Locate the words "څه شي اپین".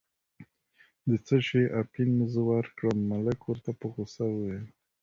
1.25-2.09